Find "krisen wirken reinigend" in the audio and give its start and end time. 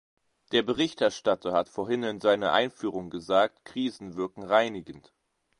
3.65-5.13